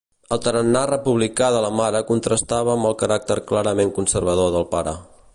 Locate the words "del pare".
4.57-4.95